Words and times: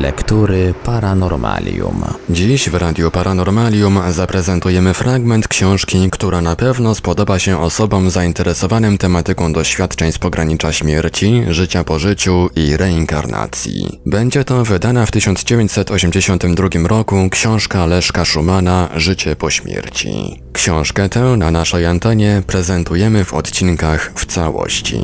Lektury 0.00 0.74
Paranormalium. 0.84 2.04
Dziś 2.30 2.70
w 2.70 2.74
Radiu 2.74 3.10
Paranormalium 3.10 4.00
zaprezentujemy 4.08 4.94
fragment 4.94 5.48
książki, 5.48 6.08
która 6.10 6.40
na 6.40 6.56
pewno 6.56 6.94
spodoba 6.94 7.38
się 7.38 7.60
osobom 7.60 8.10
zainteresowanym 8.10 8.98
tematyką 8.98 9.52
doświadczeń 9.52 10.12
z 10.12 10.18
pogranicza 10.18 10.72
śmierci, 10.72 11.42
życia 11.48 11.84
po 11.84 11.98
życiu 11.98 12.50
i 12.56 12.76
reinkarnacji. 12.76 14.00
Będzie 14.06 14.44
to 14.44 14.64
wydana 14.64 15.06
w 15.06 15.10
1982 15.10 16.68
roku 16.88 17.28
książka 17.30 17.86
Leszka 17.86 18.24
Szumana 18.24 18.88
Życie 18.96 19.36
po 19.36 19.50
śmierci. 19.50 20.42
Książkę 20.52 21.08
tę 21.08 21.20
na 21.20 21.50
naszej 21.50 21.86
antenie 21.86 22.42
prezentujemy 22.46 23.24
w 23.24 23.34
odcinkach 23.34 24.12
w 24.14 24.26
całości. 24.26 25.00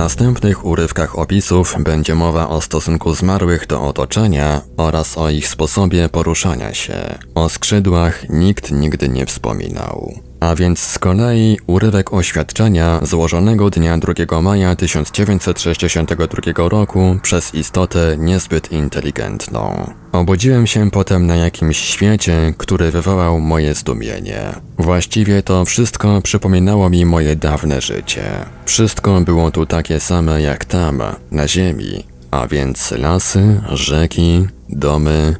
Następnych 0.00 0.64
urywkach 0.64 1.18
opisów 1.18 1.76
będzie 1.78 2.14
mowa 2.14 2.48
o 2.48 2.60
stosunku 2.60 3.14
zmarłych 3.14 3.66
do 3.66 3.82
otoczenia 3.82 4.60
oraz 4.76 5.18
o 5.18 5.30
ich 5.30 5.48
sposobie 5.48 6.08
poruszania 6.08 6.74
się. 6.74 7.18
O 7.34 7.48
skrzydłach 7.48 8.28
nikt 8.28 8.70
nigdy 8.70 9.08
nie 9.08 9.26
wspominał. 9.26 10.29
A 10.40 10.54
więc 10.54 10.78
z 10.78 10.98
kolei 10.98 11.58
urywek 11.66 12.12
oświadczenia 12.12 13.00
złożonego 13.02 13.70
dnia 13.70 13.98
2 13.98 14.42
maja 14.42 14.76
1962 14.76 16.68
roku 16.68 17.18
przez 17.22 17.54
istotę 17.54 18.16
niezbyt 18.18 18.72
inteligentną. 18.72 19.90
Obudziłem 20.12 20.66
się 20.66 20.90
potem 20.90 21.26
na 21.26 21.36
jakimś 21.36 21.78
świecie, 21.78 22.54
który 22.58 22.90
wywołał 22.90 23.40
moje 23.40 23.74
zdumienie. 23.74 24.40
Właściwie 24.78 25.42
to 25.42 25.64
wszystko 25.64 26.22
przypominało 26.22 26.90
mi 26.90 27.06
moje 27.06 27.36
dawne 27.36 27.80
życie. 27.80 28.24
Wszystko 28.64 29.20
było 29.20 29.50
tu 29.50 29.66
takie 29.66 30.00
same 30.00 30.42
jak 30.42 30.64
tam, 30.64 31.02
na 31.30 31.48
ziemi, 31.48 32.04
a 32.30 32.46
więc 32.46 32.90
lasy, 32.90 33.60
rzeki, 33.72 34.46
domy, 34.68 35.36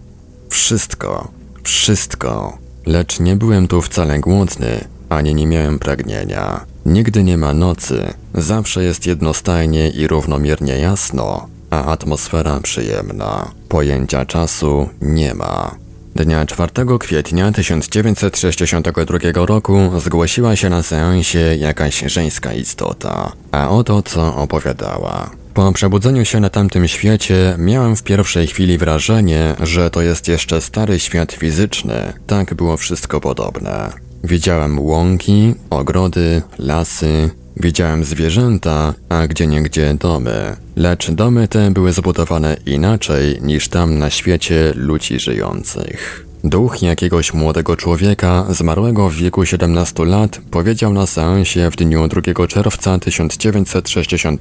wszystko, 0.48 1.28
wszystko. 1.62 2.59
Lecz 2.86 3.20
nie 3.20 3.36
byłem 3.36 3.68
tu 3.68 3.82
wcale 3.82 4.18
głodny, 4.18 4.84
ani 5.08 5.34
nie 5.34 5.46
miałem 5.46 5.78
pragnienia. 5.78 6.66
Nigdy 6.86 7.24
nie 7.24 7.36
ma 7.36 7.54
nocy, 7.54 8.14
zawsze 8.34 8.84
jest 8.84 9.06
jednostajnie 9.06 9.88
i 9.88 10.06
równomiernie 10.06 10.78
jasno, 10.78 11.46
a 11.70 11.84
atmosfera 11.84 12.60
przyjemna. 12.60 13.50
Pojęcia 13.68 14.26
czasu 14.26 14.88
nie 15.00 15.34
ma. 15.34 15.74
Dnia 16.16 16.46
4 16.46 16.70
kwietnia 17.00 17.52
1962 17.52 19.46
roku 19.46 19.78
zgłosiła 20.00 20.56
się 20.56 20.70
na 20.70 20.82
seansie 20.82 21.56
jakaś 21.58 22.04
żeńska 22.06 22.52
istota, 22.52 23.32
a 23.52 23.68
oto 23.68 24.02
co 24.02 24.36
opowiadała. 24.36 25.30
Po 25.60 25.72
przebudzeniu 25.72 26.24
się 26.24 26.40
na 26.40 26.50
tamtym 26.50 26.88
świecie 26.88 27.54
miałem 27.58 27.96
w 27.96 28.02
pierwszej 28.02 28.46
chwili 28.46 28.78
wrażenie, 28.78 29.56
że 29.62 29.90
to 29.90 30.02
jest 30.02 30.28
jeszcze 30.28 30.60
stary 30.60 31.00
świat 31.00 31.32
fizyczny, 31.32 32.12
tak 32.26 32.54
było 32.54 32.76
wszystko 32.76 33.20
podobne. 33.20 33.92
Widziałem 34.24 34.78
łąki, 34.78 35.54
ogrody, 35.70 36.42
lasy, 36.58 37.30
widziałem 37.56 38.04
zwierzęta, 38.04 38.94
a 39.08 39.26
gdzieniegdzie 39.26 39.94
domy. 39.94 40.56
Lecz 40.76 41.10
domy 41.10 41.48
te 41.48 41.70
były 41.70 41.92
zbudowane 41.92 42.56
inaczej 42.66 43.38
niż 43.42 43.68
tam 43.68 43.98
na 43.98 44.10
świecie 44.10 44.72
ludzi 44.76 45.18
żyjących. 45.20 46.29
Duch 46.44 46.82
jakiegoś 46.82 47.34
młodego 47.34 47.76
człowieka, 47.76 48.46
zmarłego 48.48 49.08
w 49.08 49.14
wieku 49.14 49.46
17 49.46 50.04
lat, 50.04 50.40
powiedział 50.50 50.92
na 50.92 51.06
seansie 51.06 51.70
w 51.70 51.76
dniu 51.76 52.08
2 52.08 52.46
czerwca 52.46 52.98
1965 52.98 54.40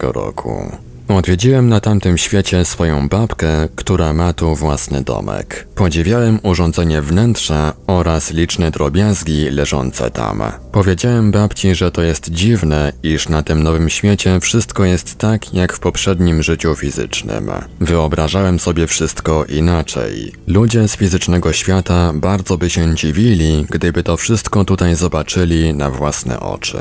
roku. 0.00 0.89
Odwiedziłem 1.16 1.68
na 1.68 1.80
tamtym 1.80 2.18
świecie 2.18 2.64
swoją 2.64 3.08
babkę, 3.08 3.68
która 3.76 4.12
ma 4.12 4.32
tu 4.32 4.54
własny 4.54 5.02
domek. 5.02 5.66
Podziwiałem 5.74 6.38
urządzenie 6.42 7.02
wnętrza 7.02 7.72
oraz 7.86 8.30
liczne 8.30 8.70
drobiazgi 8.70 9.50
leżące 9.50 10.10
tam. 10.10 10.42
Powiedziałem 10.72 11.30
babci, 11.30 11.74
że 11.74 11.90
to 11.90 12.02
jest 12.02 12.30
dziwne, 12.30 12.92
iż 13.02 13.28
na 13.28 13.42
tym 13.42 13.62
nowym 13.62 13.90
świecie 13.90 14.40
wszystko 14.40 14.84
jest 14.84 15.18
tak, 15.18 15.54
jak 15.54 15.72
w 15.72 15.80
poprzednim 15.80 16.42
życiu 16.42 16.74
fizycznym. 16.74 17.50
Wyobrażałem 17.80 18.58
sobie 18.58 18.86
wszystko 18.86 19.44
inaczej. 19.44 20.32
Ludzie 20.46 20.88
z 20.88 20.96
fizycznego 20.96 21.52
świata 21.52 22.12
bardzo 22.14 22.58
by 22.58 22.70
się 22.70 22.94
dziwili, 22.94 23.66
gdyby 23.70 24.02
to 24.02 24.16
wszystko 24.16 24.64
tutaj 24.64 24.94
zobaczyli 24.94 25.74
na 25.74 25.90
własne 25.90 26.40
oczy. 26.40 26.78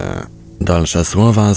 Dalsze 0.62 1.06
słowa 1.06 1.54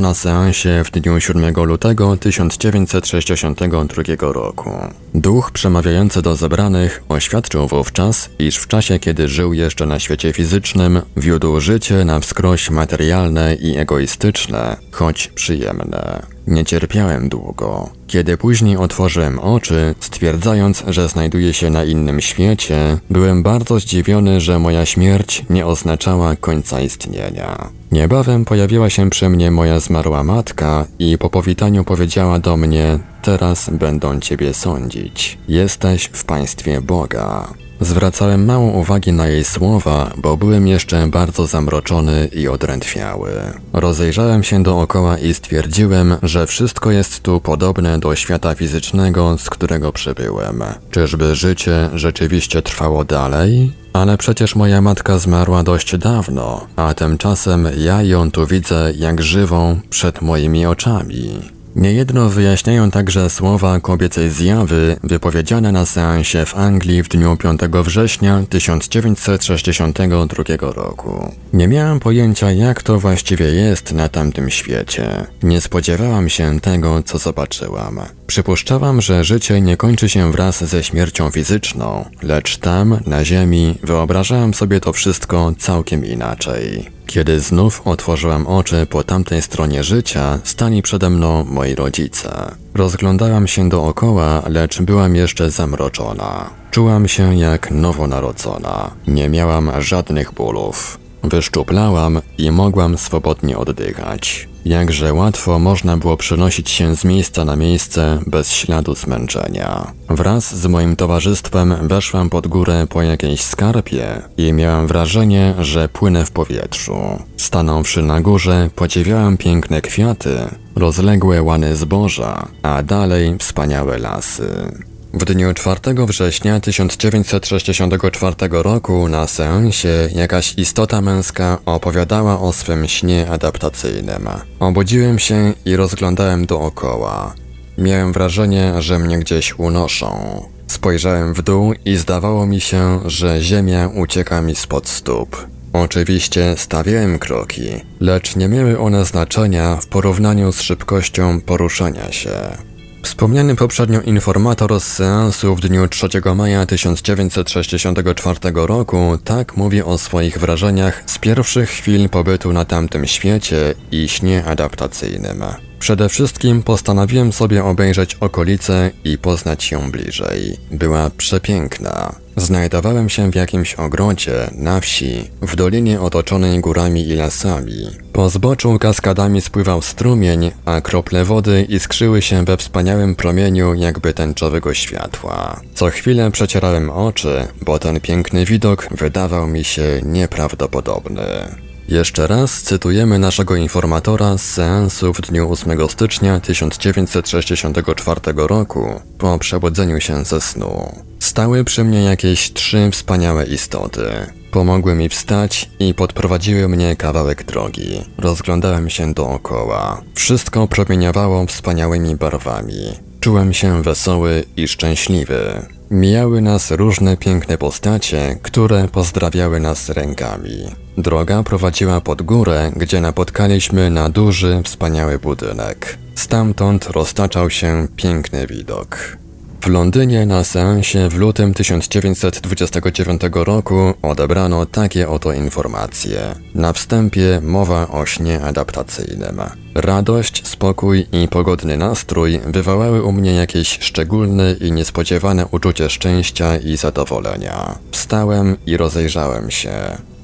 na 0.00 0.14
seansie 0.14 0.82
w 0.84 0.90
dniu 0.90 1.20
7 1.20 1.64
lutego 1.64 2.16
1962 2.16 4.32
roku. 4.32 4.70
Duch 5.14 5.50
przemawiający 5.50 6.22
do 6.22 6.36
zebranych 6.36 7.02
oświadczył 7.08 7.68
wówczas, 7.68 8.30
iż 8.38 8.56
w 8.56 8.66
czasie 8.66 8.98
kiedy 8.98 9.28
żył 9.28 9.52
jeszcze 9.52 9.86
na 9.86 9.98
świecie 9.98 10.32
fizycznym, 10.32 11.02
wiódł 11.16 11.60
życie 11.60 12.04
na 12.04 12.20
wskroś 12.20 12.70
materialne 12.70 13.54
i 13.54 13.76
egoistyczne, 13.76 14.76
choć 14.92 15.28
przyjemne. 15.28 16.22
Nie 16.50 16.64
cierpiałem 16.64 17.28
długo. 17.28 17.90
Kiedy 18.06 18.36
później 18.36 18.76
otworzyłem 18.76 19.38
oczy, 19.38 19.94
stwierdzając, 20.00 20.84
że 20.88 21.08
znajduję 21.08 21.52
się 21.54 21.70
na 21.70 21.84
innym 21.84 22.20
świecie, 22.20 22.98
byłem 23.10 23.42
bardzo 23.42 23.80
zdziwiony, 23.80 24.40
że 24.40 24.58
moja 24.58 24.86
śmierć 24.86 25.44
nie 25.50 25.66
oznaczała 25.66 26.36
końca 26.36 26.80
istnienia. 26.80 27.68
Niebawem 27.92 28.44
pojawiła 28.44 28.90
się 28.90 29.10
przy 29.10 29.28
mnie 29.28 29.50
moja 29.50 29.80
zmarła 29.80 30.24
matka 30.24 30.86
i 30.98 31.18
po 31.18 31.30
powitaniu 31.30 31.84
powiedziała 31.84 32.38
do 32.38 32.56
mnie: 32.56 32.98
Teraz 33.22 33.70
będą 33.70 34.20
ciebie 34.20 34.54
sądzić. 34.54 35.38
Jesteś 35.48 36.10
w 36.12 36.24
państwie 36.24 36.80
Boga. 36.80 37.48
Zwracałem 37.80 38.44
małą 38.44 38.70
uwagę 38.70 39.12
na 39.12 39.28
jej 39.28 39.44
słowa, 39.44 40.10
bo 40.16 40.36
byłem 40.36 40.68
jeszcze 40.68 41.06
bardzo 41.06 41.46
zamroczony 41.46 42.28
i 42.32 42.48
odrętwiały. 42.48 43.30
Rozejrzałem 43.72 44.42
się 44.42 44.62
dookoła 44.62 45.18
i 45.18 45.34
stwierdziłem, 45.34 46.16
że 46.22 46.46
wszystko 46.46 46.90
jest 46.90 47.20
tu 47.22 47.40
podobne 47.40 47.98
do 47.98 48.16
świata 48.16 48.54
fizycznego, 48.54 49.38
z 49.38 49.50
którego 49.50 49.92
przybyłem. 49.92 50.62
Czyżby 50.90 51.34
życie 51.34 51.90
rzeczywiście 51.94 52.62
trwało 52.62 53.04
dalej? 53.04 53.72
Ale 53.92 54.18
przecież 54.18 54.56
moja 54.56 54.80
matka 54.80 55.18
zmarła 55.18 55.62
dość 55.62 55.96
dawno, 55.98 56.66
a 56.76 56.94
tymczasem 56.94 57.68
ja 57.78 58.02
ją 58.02 58.30
tu 58.30 58.46
widzę 58.46 58.92
jak 58.96 59.22
żywą 59.22 59.80
przed 59.90 60.22
moimi 60.22 60.66
oczami. 60.66 61.59
Niejedno 61.76 62.28
wyjaśniają 62.28 62.90
także 62.90 63.30
słowa 63.30 63.80
kobiecej 63.80 64.30
zjawy 64.30 64.96
wypowiedziane 65.02 65.72
na 65.72 65.86
seansie 65.86 66.46
w 66.46 66.56
Anglii 66.56 67.02
w 67.02 67.08
dniu 67.08 67.36
5 67.36 67.60
września 67.84 68.42
1962 68.48 70.72
roku. 70.72 71.34
Nie 71.52 71.68
miałam 71.68 72.00
pojęcia 72.00 72.52
jak 72.52 72.82
to 72.82 72.98
właściwie 72.98 73.44
jest 73.44 73.92
na 73.92 74.08
tamtym 74.08 74.50
świecie. 74.50 75.26
Nie 75.42 75.60
spodziewałam 75.60 76.28
się 76.28 76.60
tego, 76.60 77.02
co 77.02 77.18
zobaczyłam. 77.18 78.00
Przypuszczałam, 78.30 79.00
że 79.00 79.24
życie 79.24 79.60
nie 79.60 79.76
kończy 79.76 80.08
się 80.08 80.32
wraz 80.32 80.64
ze 80.64 80.84
śmiercią 80.84 81.30
fizyczną, 81.30 82.04
lecz 82.22 82.56
tam, 82.56 83.00
na 83.06 83.24
ziemi, 83.24 83.78
wyobrażałam 83.82 84.54
sobie 84.54 84.80
to 84.80 84.92
wszystko 84.92 85.52
całkiem 85.58 86.04
inaczej. 86.04 86.90
Kiedy 87.06 87.40
znów 87.40 87.82
otworzyłam 87.84 88.46
oczy 88.46 88.86
po 88.90 89.04
tamtej 89.04 89.42
stronie 89.42 89.84
życia, 89.84 90.38
stali 90.44 90.82
przede 90.82 91.10
mną 91.10 91.44
moi 91.44 91.74
rodzice. 91.74 92.54
Rozglądałam 92.74 93.46
się 93.46 93.68
dookoła, 93.68 94.42
lecz 94.48 94.82
byłam 94.82 95.16
jeszcze 95.16 95.50
zamroczona. 95.50 96.50
Czułam 96.70 97.08
się 97.08 97.36
jak 97.36 97.70
nowonarodzona. 97.70 98.90
Nie 99.06 99.28
miałam 99.28 99.70
żadnych 99.78 100.32
bólów. 100.32 100.98
Wyszczuplałam 101.22 102.20
i 102.38 102.50
mogłam 102.50 102.98
swobodnie 102.98 103.58
oddychać. 103.58 104.48
Jakże 104.64 105.14
łatwo 105.14 105.58
można 105.58 105.96
było 105.96 106.16
przenosić 106.16 106.70
się 106.70 106.96
z 106.96 107.04
miejsca 107.04 107.44
na 107.44 107.56
miejsce 107.56 108.18
bez 108.26 108.52
śladu 108.52 108.94
zmęczenia. 108.94 109.92
Wraz 110.08 110.54
z 110.54 110.66
moim 110.66 110.96
towarzystwem 110.96 111.88
weszłam 111.88 112.30
pod 112.30 112.46
górę 112.46 112.86
po 112.90 113.02
jakiejś 113.02 113.40
skarpie 113.40 114.22
i 114.36 114.52
miałam 114.52 114.86
wrażenie, 114.86 115.54
że 115.58 115.88
płynę 115.88 116.24
w 116.24 116.30
powietrzu. 116.30 116.98
Stanąwszy 117.36 118.02
na 118.02 118.20
górze, 118.20 118.70
podziwiałam 118.76 119.36
piękne 119.36 119.80
kwiaty, 119.80 120.36
rozległe 120.76 121.42
łany 121.42 121.76
zboża, 121.76 122.48
a 122.62 122.82
dalej 122.82 123.36
wspaniałe 123.38 123.98
lasy. 123.98 124.72
W 125.12 125.24
dniu 125.24 125.54
4 125.54 125.80
września 126.06 126.60
1964 126.60 128.36
roku 128.50 129.08
na 129.08 129.26
seansie 129.26 130.08
jakaś 130.14 130.54
istota 130.58 131.00
męska 131.00 131.58
opowiadała 131.66 132.40
o 132.40 132.52
swym 132.52 132.88
śnie 132.88 133.30
adaptacyjnym. 133.30 134.28
Obudziłem 134.60 135.18
się 135.18 135.52
i 135.64 135.76
rozglądałem 135.76 136.46
dookoła. 136.46 137.34
Miałem 137.78 138.12
wrażenie, 138.12 138.74
że 138.78 138.98
mnie 138.98 139.18
gdzieś 139.18 139.58
unoszą. 139.58 140.42
Spojrzałem 140.66 141.34
w 141.34 141.42
dół 141.42 141.74
i 141.84 141.96
zdawało 141.96 142.46
mi 142.46 142.60
się, 142.60 143.00
że 143.06 143.42
ziemia 143.42 143.88
ucieka 143.88 144.42
mi 144.42 144.54
spod 144.54 144.88
stóp. 144.88 145.46
Oczywiście 145.72 146.54
stawiałem 146.56 147.18
kroki, 147.18 147.70
lecz 148.00 148.36
nie 148.36 148.48
miały 148.48 148.78
one 148.78 149.04
znaczenia 149.04 149.76
w 149.76 149.86
porównaniu 149.86 150.52
z 150.52 150.60
szybkością 150.60 151.40
poruszania 151.40 152.12
się. 152.12 152.69
Wspomniany 153.02 153.56
poprzednio 153.56 154.00
informator 154.00 154.80
z 154.80 154.84
seansu 154.84 155.56
w 155.56 155.60
dniu 155.60 155.88
3 155.88 156.08
maja 156.34 156.66
1964 156.66 158.38
roku 158.54 159.18
tak 159.24 159.56
mówi 159.56 159.82
o 159.82 159.98
swoich 159.98 160.38
wrażeniach 160.38 161.02
z 161.06 161.18
pierwszych 161.18 161.70
chwil 161.70 162.08
pobytu 162.08 162.52
na 162.52 162.64
tamtym 162.64 163.06
świecie 163.06 163.74
i 163.92 164.08
śnie 164.08 164.44
adaptacyjnym. 164.44 165.69
Przede 165.80 166.08
wszystkim 166.08 166.62
postanowiłem 166.62 167.32
sobie 167.32 167.64
obejrzeć 167.64 168.14
okolice 168.14 168.90
i 169.04 169.18
poznać 169.18 169.70
ją 169.70 169.90
bliżej. 169.90 170.56
Była 170.70 171.10
przepiękna. 171.16 172.14
Znajdowałem 172.36 173.08
się 173.08 173.30
w 173.30 173.34
jakimś 173.34 173.74
ogrodzie, 173.74 174.50
na 174.52 174.80
wsi, 174.80 175.30
w 175.42 175.56
dolinie 175.56 176.00
otoczonej 176.00 176.60
górami 176.60 177.08
i 177.08 177.14
lasami. 177.14 177.86
Po 178.12 178.30
zboczu 178.30 178.78
kaskadami 178.78 179.40
spływał 179.40 179.82
strumień, 179.82 180.50
a 180.64 180.80
krople 180.80 181.24
wody 181.24 181.66
iskrzyły 181.68 182.22
się 182.22 182.44
we 182.44 182.56
wspaniałym 182.56 183.14
promieniu 183.14 183.74
jakby 183.74 184.12
tęczowego 184.12 184.74
światła. 184.74 185.60
Co 185.74 185.90
chwilę 185.90 186.30
przecierałem 186.30 186.90
oczy, 186.90 187.46
bo 187.62 187.78
ten 187.78 188.00
piękny 188.00 188.44
widok 188.44 188.88
wydawał 188.90 189.46
mi 189.46 189.64
się 189.64 190.00
nieprawdopodobny. 190.04 191.69
Jeszcze 191.90 192.26
raz 192.26 192.62
cytujemy 192.62 193.18
naszego 193.18 193.56
informatora 193.56 194.38
z 194.38 194.42
seansu 194.42 195.12
w 195.12 195.20
dniu 195.20 195.52
8 195.52 195.88
stycznia 195.88 196.40
1964 196.40 198.20
roku 198.36 199.00
po 199.18 199.38
przebudzeniu 199.38 200.00
się 200.00 200.24
ze 200.24 200.40
snu. 200.40 200.94
Stały 201.18 201.64
przy 201.64 201.84
mnie 201.84 202.04
jakieś 202.04 202.52
trzy 202.52 202.90
wspaniałe 202.92 203.46
istoty. 203.46 204.02
Pomogły 204.50 204.94
mi 204.94 205.08
wstać 205.08 205.70
i 205.78 205.94
podprowadziły 205.94 206.68
mnie 206.68 206.96
kawałek 206.96 207.44
drogi. 207.44 208.04
Rozglądałem 208.18 208.90
się 208.90 209.14
dookoła. 209.14 210.02
Wszystko 210.14 210.68
promieniowało 210.68 211.46
wspaniałymi 211.46 212.16
barwami. 212.16 213.09
Czułem 213.20 213.52
się 213.52 213.82
wesoły 213.82 214.44
i 214.56 214.68
szczęśliwy. 214.68 215.66
Mijały 215.90 216.40
nas 216.40 216.70
różne 216.70 217.16
piękne 217.16 217.58
postacie, 217.58 218.38
które 218.42 218.88
pozdrawiały 218.88 219.60
nas 219.60 219.88
rękami. 219.88 220.56
Droga 220.98 221.42
prowadziła 221.42 222.00
pod 222.00 222.22
górę, 222.22 222.72
gdzie 222.76 223.00
napotkaliśmy 223.00 223.90
na 223.90 224.08
duży, 224.08 224.62
wspaniały 224.64 225.18
budynek. 225.18 225.98
Stamtąd 226.14 226.86
roztaczał 226.86 227.50
się 227.50 227.88
piękny 227.96 228.46
widok. 228.46 229.16
W 229.60 229.68
Londynie 229.68 230.26
na 230.26 230.44
seansie 230.44 231.08
w 231.08 231.14
lutym 231.14 231.54
1929 231.54 233.22
roku 233.34 233.94
odebrano 234.02 234.66
takie 234.66 235.08
oto 235.08 235.32
informacje. 235.32 236.34
Na 236.54 236.72
wstępie 236.72 237.40
mowa 237.42 237.88
o 237.88 238.06
śnie 238.06 238.40
adaptacyjnym. 238.40 239.40
Radość, 239.74 240.48
spokój 240.48 241.06
i 241.12 241.28
pogodny 241.28 241.76
nastrój 241.76 242.40
wywołały 242.46 243.02
u 243.02 243.12
mnie 243.12 243.34
jakieś 243.34 243.78
szczególne 243.80 244.52
i 244.52 244.72
niespodziewane 244.72 245.46
uczucie 245.46 245.90
szczęścia 245.90 246.56
i 246.56 246.76
zadowolenia. 246.76 247.78
Wstałem 247.90 248.56
i 248.66 248.76
rozejrzałem 248.76 249.50
się. 249.50 249.72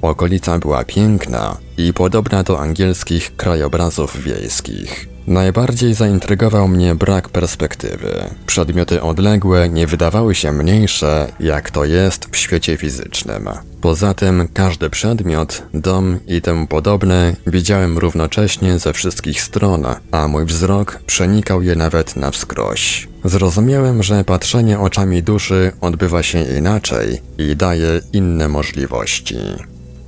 Okolica 0.03 0.59
była 0.59 0.85
piękna 0.85 1.57
i 1.79 1.93
podobna 1.93 2.43
do 2.43 2.61
angielskich 2.61 3.37
krajobrazów 3.37 4.23
wiejskich. 4.23 5.16
Najbardziej 5.27 5.95
zaintrygował 5.95 6.69
mnie 6.69 6.95
brak 6.95 7.29
perspektywy. 7.29 8.25
Przedmioty 8.47 9.03
odległe 9.03 9.69
nie 9.69 9.87
wydawały 9.87 10.35
się 10.35 10.53
mniejsze, 10.53 11.33
jak 11.41 11.71
to 11.71 11.85
jest 11.85 12.29
w 12.33 12.37
świecie 12.37 12.77
fizycznym. 12.77 13.49
Poza 13.81 14.15
tym 14.15 14.49
każdy 14.55 14.91
przedmiot, 14.91 15.63
dom 15.75 16.19
i 16.27 16.43
temu 16.43 16.67
podobne 16.67 17.37
widziałem 17.47 17.99
równocześnie 17.99 18.79
ze 18.79 18.93
wszystkich 18.93 19.43
stron, 19.43 19.87
a 20.11 20.29
mój 20.29 20.45
wzrok 20.45 21.01
przenikał 21.07 21.63
je 21.63 21.77
nawet 21.77 22.17
na 22.17 22.31
wskroś. 22.31 23.09
Zrozumiałem, 23.25 24.03
że 24.03 24.25
patrzenie 24.25 24.79
oczami 24.79 25.23
duszy 25.23 25.73
odbywa 25.81 26.23
się 26.23 26.43
inaczej 26.59 27.21
i 27.39 27.57
daje 27.57 28.01
inne 28.13 28.49
możliwości. 28.49 29.37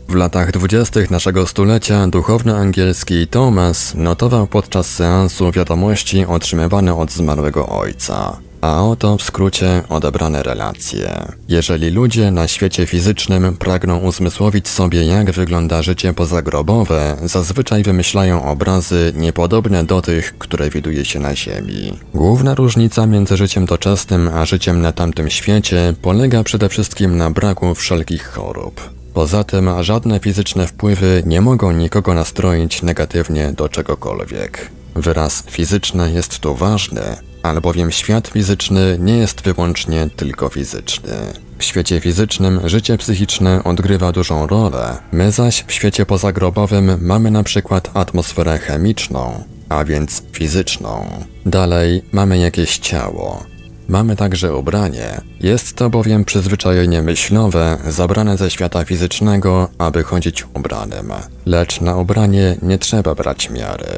W 0.08 0.14
latach 0.14 0.52
dwudziestych 0.52 1.10
naszego 1.10 1.46
stulecia 1.46 2.06
duchowny 2.06 2.56
angielski 2.56 3.26
Thomas 3.26 3.94
notował 3.94 4.46
podczas 4.46 4.86
seansu 4.86 5.52
wiadomości 5.52 6.24
otrzymywane 6.24 6.94
od 6.94 7.12
zmarłego 7.12 7.68
ojca. 7.68 8.36
A 8.60 8.82
oto 8.84 9.16
w 9.16 9.22
skrócie 9.22 9.82
odebrane 9.88 10.42
relacje. 10.42 11.32
Jeżeli 11.48 11.90
ludzie 11.90 12.30
na 12.30 12.48
świecie 12.48 12.86
fizycznym 12.86 13.56
pragną 13.56 13.98
uzmysłowić 13.98 14.68
sobie, 14.68 15.04
jak 15.04 15.30
wygląda 15.30 15.82
życie 15.82 16.14
pozagrobowe, 16.14 17.16
zazwyczaj 17.24 17.82
wymyślają 17.82 18.44
obrazy 18.44 19.12
niepodobne 19.16 19.84
do 19.84 20.02
tych, 20.02 20.38
które 20.38 20.70
widuje 20.70 21.04
się 21.04 21.20
na 21.20 21.36
Ziemi. 21.36 21.98
Główna 22.14 22.54
różnica 22.54 23.06
między 23.06 23.36
życiem 23.36 23.66
doczesnym 23.66 24.28
a 24.28 24.46
życiem 24.46 24.80
na 24.80 24.92
tamtym 24.92 25.30
świecie 25.30 25.94
polega 26.02 26.44
przede 26.44 26.68
wszystkim 26.68 27.16
na 27.16 27.30
braku 27.30 27.74
wszelkich 27.74 28.28
chorób. 28.28 28.97
Poza 29.14 29.44
tym 29.44 29.70
żadne 29.80 30.20
fizyczne 30.20 30.66
wpływy 30.66 31.22
nie 31.26 31.40
mogą 31.40 31.72
nikogo 31.72 32.14
nastroić 32.14 32.82
negatywnie 32.82 33.52
do 33.52 33.68
czegokolwiek. 33.68 34.70
Wyraz 34.94 35.42
fizyczne 35.50 36.10
jest 36.12 36.38
tu 36.38 36.54
ważny, 36.54 37.02
albowiem 37.42 37.90
świat 37.90 38.28
fizyczny 38.28 38.96
nie 39.00 39.16
jest 39.16 39.40
wyłącznie 39.40 40.10
tylko 40.16 40.48
fizyczny. 40.48 41.16
W 41.58 41.64
świecie 41.64 42.00
fizycznym 42.00 42.68
życie 42.68 42.98
psychiczne 42.98 43.64
odgrywa 43.64 44.12
dużą 44.12 44.46
rolę, 44.46 44.96
my 45.12 45.32
zaś 45.32 45.64
w 45.66 45.72
świecie 45.72 46.06
pozagrobowym 46.06 46.98
mamy 47.00 47.30
na 47.30 47.42
przykład 47.42 47.90
atmosferę 47.94 48.58
chemiczną, 48.58 49.44
a 49.68 49.84
więc 49.84 50.22
fizyczną. 50.32 51.24
Dalej 51.46 52.02
mamy 52.12 52.38
jakieś 52.38 52.78
ciało, 52.78 53.42
Mamy 53.88 54.16
także 54.16 54.54
ubranie. 54.54 55.20
Jest 55.40 55.76
to 55.76 55.90
bowiem 55.90 56.24
przyzwyczajenie 56.24 57.02
myślowe 57.02 57.78
zabrane 57.88 58.36
ze 58.36 58.50
świata 58.50 58.84
fizycznego, 58.84 59.68
aby 59.78 60.02
chodzić 60.02 60.44
ubranym. 60.54 61.12
Lecz 61.46 61.80
na 61.80 61.96
ubranie 61.96 62.56
nie 62.62 62.78
trzeba 62.78 63.14
brać 63.14 63.50
miary. 63.50 63.88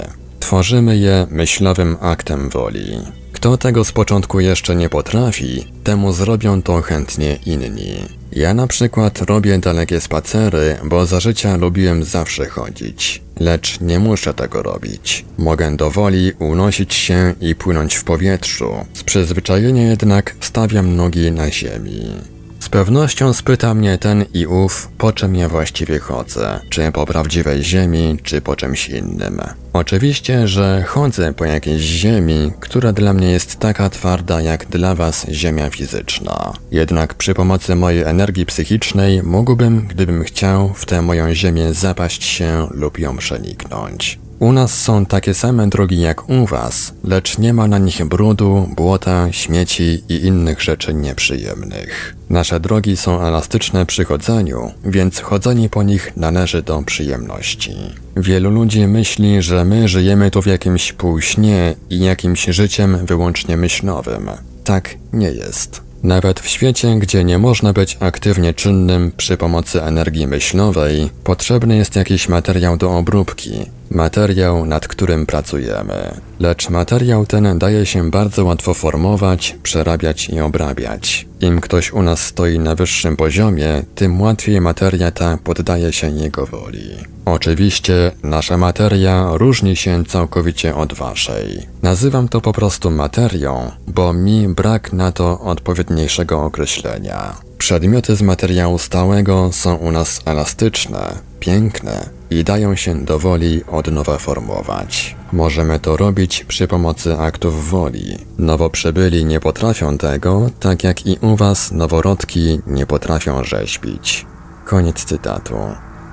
Tworzymy 0.41 0.97
je 0.99 1.27
myślowym 1.31 1.97
aktem 2.01 2.49
woli. 2.49 2.99
Kto 3.33 3.57
tego 3.57 3.85
z 3.85 3.93
początku 3.93 4.41
jeszcze 4.41 4.77
nie 4.77 4.89
potrafi, 4.89 5.65
temu 5.85 6.13
zrobią 6.13 6.63
to 6.63 6.83
chętnie 6.83 7.39
inni. 7.47 8.20
Ja 8.33 8.55
na 8.55 8.67
przykład 8.67 9.23
robię 9.23 9.59
dalekie 9.59 10.01
spacery, 10.01 10.77
bo 10.85 11.07
za 11.07 11.21
życia 11.21 11.57
lubiłem 11.57 12.05
zawsze 12.05 12.47
chodzić. 12.47 13.23
Lecz 13.41 13.81
nie 13.81 13.99
muszę 13.99 14.35
tego 14.35 14.63
robić. 14.63 15.25
Mogę 15.39 15.77
do 15.77 15.91
woli 15.91 16.33
unosić 16.39 16.95
się 16.95 17.35
i 17.41 17.55
płynąć 17.55 17.95
w 17.95 18.05
powietrzu. 18.05 18.87
Z 18.95 19.03
przyzwyczajenia 19.03 19.83
jednak 19.91 20.35
stawiam 20.41 20.97
nogi 20.97 21.33
na 21.33 21.51
ziemi. 21.51 22.40
Z 22.61 22.69
pewnością 22.69 23.33
spyta 23.33 23.75
mnie 23.75 23.99
ten 23.99 24.25
i 24.35 24.47
ów, 24.47 24.89
po 24.99 25.13
czym 25.13 25.35
ja 25.35 25.49
właściwie 25.49 25.99
chodzę, 25.99 26.61
czy 26.69 26.93
po 26.93 27.07
prawdziwej 27.07 27.63
ziemi, 27.65 28.19
czy 28.23 28.41
po 28.41 28.57
czymś 28.57 28.89
innym. 28.89 29.41
Oczywiście, 29.73 30.49
że 30.49 30.85
chodzę 30.87 31.35
po 31.35 31.45
jakiejś 31.45 31.83
ziemi, 31.83 32.53
która 32.61 32.93
dla 32.93 33.13
mnie 33.13 33.31
jest 33.31 33.59
taka 33.59 33.91
twarda 33.91 34.41
jak 34.41 34.67
dla 34.67 34.95
was 34.95 35.27
ziemia 35.31 35.71
fizyczna. 35.71 36.53
Jednak 36.71 37.15
przy 37.15 37.35
pomocy 37.35 37.77
mojej 37.77 38.03
energii 38.03 38.47
psychicznej 38.47 39.23
mógłbym, 39.23 39.87
gdybym 39.89 40.25
chciał, 40.25 40.75
w 40.75 40.87
tę 40.87 41.03
moją 41.03 41.35
ziemię 41.35 41.75
zapaść 41.75 42.25
się 42.25 42.69
lub 42.71 42.99
ją 42.99 43.17
przeniknąć. 43.17 44.19
U 44.41 44.53
nas 44.53 44.83
są 44.83 45.07
takie 45.07 45.35
same 45.35 45.69
drogi 45.69 46.01
jak 46.01 46.29
u 46.29 46.47
was, 46.47 46.93
lecz 47.05 47.39
nie 47.39 47.55
ma 47.55 47.69
na 47.69 47.79
nich 47.79 48.05
brudu, 48.05 48.69
błota, 48.77 49.33
śmieci 49.33 50.03
i 50.09 50.15
innych 50.15 50.63
rzeczy 50.63 50.95
nieprzyjemnych. 50.95 52.17
Nasze 52.31 52.61
drogi 52.61 52.97
są 52.97 53.21
elastyczne 53.21 53.87
przy 53.87 54.05
chodzeniu, 54.05 54.73
więc 54.85 55.21
chodzenie 55.21 55.69
po 55.69 55.83
nich 55.83 56.13
należy 56.17 56.63
do 56.63 56.83
przyjemności. 56.83 57.77
Wielu 58.17 58.51
ludzi 58.51 58.87
myśli, 58.87 59.43
że 59.43 59.65
my 59.65 59.89
żyjemy 59.89 60.31
tu 60.31 60.43
w 60.43 60.47
jakimś 60.47 60.93
półśnie 60.93 61.75
i 61.91 62.01
jakimś 62.01 62.45
życiem 62.45 63.07
wyłącznie 63.07 63.57
myślowym. 63.57 64.31
Tak 64.65 64.95
nie 65.13 65.31
jest. 65.31 65.83
Nawet 66.03 66.41
w 66.41 66.49
świecie, 66.49 66.97
gdzie 66.99 67.25
nie 67.25 67.39
można 67.39 67.73
być 67.73 67.97
aktywnie 68.01 68.55
czynnym 68.55 69.13
przy 69.17 69.37
pomocy 69.37 69.83
energii 69.83 70.27
myślowej, 70.27 71.11
potrzebny 71.25 71.77
jest 71.77 71.97
jakiś 71.97 72.29
materiał 72.29 72.77
do 72.77 72.91
obróbki, 72.91 73.67
materiał, 73.91 74.67
nad 74.67 74.89
którym 74.89 75.27
pracujemy. 75.27 76.15
Lecz 76.41 76.71
materiał 76.71 77.27
ten 77.27 77.59
daje 77.59 77.87
się 77.87 78.11
bardzo 78.11 78.45
łatwo 78.45 78.75
formować, 78.75 79.57
przerabiać 79.63 80.29
i 80.29 80.41
obrabiać. 80.41 81.27
Im 81.41 81.61
ktoś 81.61 81.93
u 81.93 82.03
nas 82.03 82.21
stoi 82.21 82.59
na 82.59 82.75
wyższym 82.75 83.17
poziomie, 83.17 83.83
tym 83.95 84.21
łatwiej 84.21 84.61
materia 84.61 85.11
ta 85.11 85.39
poddaje 85.45 85.93
się 85.93 86.11
jego 86.11 86.47
woli. 86.47 86.97
Oczywiście 87.25 88.13
nasza 88.23 88.57
materia 88.57 89.31
różni 89.33 89.77
się 89.77 90.05
całkowicie 90.05 90.75
od 90.75 90.95
waszej. 90.95 91.67
Nazywam 91.83 92.29
to 92.29 92.41
po 92.41 92.53
prostu 92.53 92.91
materią, 92.91 93.71
bo 93.87 94.13
mi 94.13 94.49
brak 94.49 94.93
na 94.93 95.13
to 95.13 95.41
odpowiedniejszego 95.41 96.45
określenia. 96.45 97.37
Przedmioty 97.59 98.17
z 98.17 98.23
materiału 98.23 98.79
stałego 98.79 99.51
są 99.53 99.75
u 99.75 99.93
nas 99.93 100.21
elastyczne, 100.25 101.15
piękne 101.41 102.20
i 102.31 102.45
dają 102.45 102.77
się 102.77 103.05
do 103.05 103.19
woli 103.19 103.65
od 103.65 103.93
nowa 103.93 104.19
formować. 104.19 105.17
Możemy 105.33 105.81
to 105.81 105.97
robić 105.97 106.45
przy 106.45 106.69
pomocy 106.69 107.19
aktów 107.19 107.71
woli. 107.71 108.19
Nowo 108.39 108.71
przybyli 108.71 109.25
nie 109.25 109.41
potrafią 109.41 109.99
tego, 109.99 110.51
tak 110.61 110.85
jak 110.85 111.07
i 111.07 111.19
u 111.21 111.37
was 111.37 111.73
noworodki 111.73 112.61
nie 112.67 112.87
potrafią 112.87 113.45
rzeźbić. 113.45 114.27
Koniec 114.65 115.05
cytatu. 115.05 115.55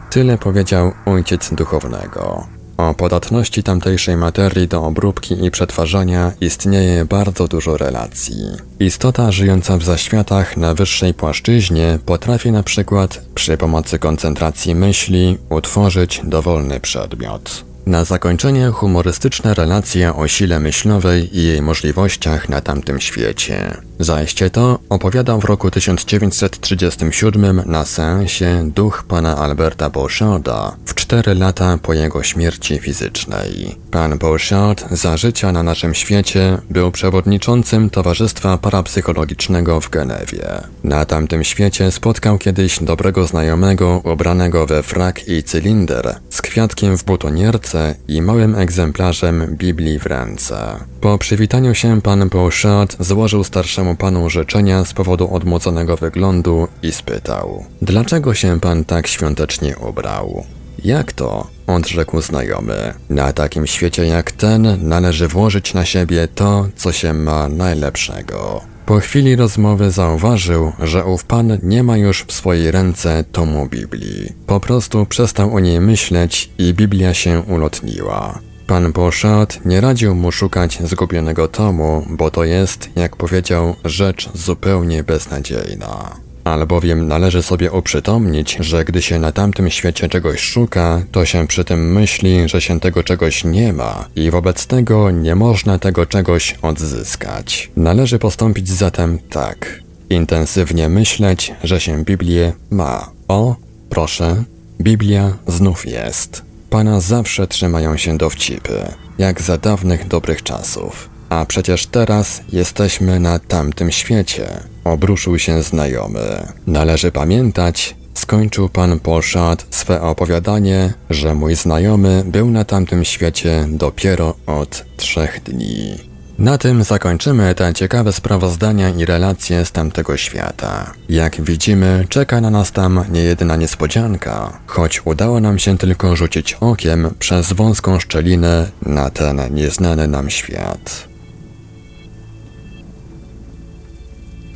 Tyle 0.09 0.37
powiedział 0.37 0.91
ojciec 1.05 1.53
duchownego. 1.53 2.56
O 2.77 2.93
podatności 2.93 3.63
tamtejszej 3.63 4.17
materii 4.17 4.67
do 4.67 4.85
obróbki 4.85 5.45
i 5.45 5.51
przetwarzania 5.51 6.31
istnieje 6.41 7.05
bardzo 7.05 7.47
dużo 7.47 7.77
relacji. 7.77 8.35
Istota 8.79 9.31
żyjąca 9.31 9.77
w 9.77 9.83
zaświatach 9.83 10.57
na 10.57 10.73
wyższej 10.73 11.13
płaszczyźnie 11.13 11.99
potrafi 12.05 12.51
na 12.51 12.63
przykład 12.63 13.21
przy 13.35 13.57
pomocy 13.57 13.99
koncentracji 13.99 14.75
myśli 14.75 15.37
utworzyć 15.49 16.21
dowolny 16.23 16.79
przedmiot. 16.79 17.63
Na 17.87 18.05
zakończenie 18.05 18.67
humorystyczne 18.67 19.53
relacje 19.53 20.15
o 20.15 20.27
sile 20.27 20.59
myślowej 20.59 21.37
i 21.37 21.43
jej 21.43 21.61
możliwościach 21.61 22.49
na 22.49 22.61
tamtym 22.61 22.99
świecie. 22.99 23.77
Zaście 23.99 24.49
to 24.49 24.79
opowiadał 24.89 25.41
w 25.41 25.45
roku 25.45 25.71
1937 25.71 27.61
na 27.65 27.85
seansie 27.85 28.69
duch 28.75 29.03
pana 29.07 29.37
Alberta 29.37 29.89
Boucharda 29.89 30.75
w 30.85 30.95
cztery 30.95 31.35
lata 31.35 31.77
po 31.77 31.93
jego 31.93 32.23
śmierci 32.23 32.79
fizycznej. 32.79 33.75
Pan 33.91 34.17
Bouchard 34.17 34.91
za 34.91 35.17
życia 35.17 35.51
na 35.51 35.63
naszym 35.63 35.93
świecie 35.93 36.57
był 36.69 36.91
przewodniczącym 36.91 37.89
Towarzystwa 37.89 38.57
Parapsychologicznego 38.57 39.81
w 39.81 39.89
Genewie. 39.89 40.47
Na 40.83 41.05
tamtym 41.05 41.43
świecie 41.43 41.91
spotkał 41.91 42.37
kiedyś 42.37 42.79
dobrego 42.83 43.27
znajomego 43.27 44.01
ubranego 44.03 44.65
we 44.65 44.83
frak 44.83 45.27
i 45.27 45.43
cylinder 45.43 46.15
z 46.29 46.41
kwiatkiem 46.41 46.97
w 46.97 47.03
butonierce 47.03 47.76
i 48.07 48.21
małym 48.21 48.55
egzemplarzem 48.55 49.55
Biblii 49.57 49.99
w 49.99 50.05
ręce. 50.05 50.57
Po 51.01 51.17
przywitaniu 51.17 51.75
się 51.75 52.01
pan 52.01 52.29
Bouchard 52.29 52.97
złożył 52.99 53.43
starszemu 53.43 53.95
panu 53.95 54.29
życzenia 54.29 54.85
z 54.85 54.93
powodu 54.93 55.33
odmłodzonego 55.33 55.97
wyglądu 55.97 56.67
i 56.83 56.91
spytał: 56.91 57.65
Dlaczego 57.81 58.33
się 58.33 58.59
pan 58.59 58.85
tak 58.85 59.07
świątecznie 59.07 59.77
ubrał? 59.77 60.45
Jak 60.83 61.13
to? 61.13 61.47
Odrzekł 61.67 62.21
znajomy. 62.21 62.93
Na 63.09 63.33
takim 63.33 63.67
świecie 63.67 64.05
jak 64.05 64.31
ten 64.31 64.77
należy 64.81 65.27
włożyć 65.27 65.73
na 65.73 65.85
siebie 65.85 66.27
to, 66.35 66.67
co 66.75 66.91
się 66.91 67.13
ma 67.13 67.49
najlepszego. 67.49 68.61
Po 68.87 68.99
chwili 68.99 69.35
rozmowy 69.35 69.91
zauważył, 69.91 70.71
że 70.79 71.05
ów 71.05 71.23
pan 71.23 71.57
nie 71.63 71.83
ma 71.83 71.97
już 71.97 72.23
w 72.23 72.31
swojej 72.31 72.71
ręce 72.71 73.23
tomu 73.31 73.65
Biblii. 73.65 74.33
Po 74.45 74.59
prostu 74.59 75.05
przestał 75.05 75.55
o 75.55 75.59
niej 75.59 75.81
myśleć 75.81 76.49
i 76.57 76.73
Biblia 76.73 77.13
się 77.13 77.41
ulotniła. 77.41 78.39
Pan 78.67 78.91
Bouchard 78.91 79.65
nie 79.65 79.81
radził 79.81 80.15
mu 80.15 80.31
szukać 80.31 80.79
zgubionego 80.83 81.47
tomu, 81.47 82.05
bo 82.09 82.31
to 82.31 82.43
jest, 82.43 82.89
jak 82.95 83.15
powiedział, 83.15 83.75
rzecz 83.85 84.29
zupełnie 84.33 85.03
beznadziejna. 85.03 86.26
Albowiem 86.47 87.07
należy 87.07 87.43
sobie 87.43 87.71
uprzytomnić, 87.71 88.57
że 88.59 88.85
gdy 88.85 89.01
się 89.01 89.19
na 89.19 89.31
tamtym 89.31 89.69
świecie 89.69 90.09
czegoś 90.09 90.39
szuka, 90.39 91.01
to 91.11 91.25
się 91.25 91.47
przy 91.47 91.63
tym 91.63 91.93
myśli, 91.93 92.49
że 92.49 92.61
się 92.61 92.79
tego 92.79 93.03
czegoś 93.03 93.43
nie 93.43 93.73
ma 93.73 94.05
i 94.15 94.31
wobec 94.31 94.67
tego 94.67 95.11
nie 95.11 95.35
można 95.35 95.79
tego 95.79 96.05
czegoś 96.05 96.55
odzyskać. 96.61 97.71
Należy 97.75 98.19
postąpić 98.19 98.69
zatem 98.69 99.19
tak. 99.29 99.79
Intensywnie 100.09 100.89
myśleć, 100.89 101.53
że 101.63 101.79
się 101.79 102.03
Biblię 102.03 102.53
ma. 102.71 103.11
O, 103.27 103.55
proszę, 103.89 104.43
Biblia 104.81 105.37
znów 105.47 105.85
jest. 105.85 106.41
Pana 106.69 106.99
zawsze 107.01 107.47
trzymają 107.47 107.97
się 107.97 108.17
dowcipy, 108.17 108.91
jak 109.17 109.41
za 109.41 109.57
dawnych 109.57 110.07
dobrych 110.07 110.43
czasów. 110.43 111.16
A 111.29 111.45
przecież 111.45 111.85
teraz 111.85 112.41
jesteśmy 112.51 113.19
na 113.19 113.39
tamtym 113.39 113.91
świecie. 113.91 114.47
Obruszył 114.83 115.39
się 115.39 115.63
znajomy. 115.63 116.47
Należy 116.67 117.11
pamiętać, 117.11 117.95
skończył 118.13 118.69
pan 118.69 118.99
Polszat 118.99 119.65
swe 119.69 120.01
opowiadanie, 120.01 120.93
że 121.09 121.35
mój 121.35 121.55
znajomy 121.55 122.23
był 122.25 122.51
na 122.51 122.65
tamtym 122.65 123.05
świecie 123.05 123.65
dopiero 123.69 124.35
od 124.45 124.85
trzech 124.97 125.43
dni. 125.43 126.07
Na 126.37 126.57
tym 126.57 126.83
zakończymy 126.83 127.55
te 127.55 127.73
ciekawe 127.73 128.13
sprawozdania 128.13 128.89
i 128.89 129.05
relacje 129.05 129.65
z 129.65 129.71
tamtego 129.71 130.17
świata. 130.17 130.93
Jak 131.09 131.41
widzimy, 131.41 132.05
czeka 132.09 132.41
na 132.41 132.49
nas 132.49 132.71
tam 132.71 133.05
niejedna 133.11 133.55
niespodzianka, 133.55 134.59
choć 134.67 135.01
udało 135.05 135.39
nam 135.39 135.59
się 135.59 135.77
tylko 135.77 136.15
rzucić 136.15 136.53
okiem 136.53 137.09
przez 137.19 137.53
wąską 137.53 137.99
szczelinę 137.99 138.69
na 138.81 139.09
ten 139.09 139.41
nieznany 139.51 140.07
nam 140.07 140.29
świat. 140.29 141.06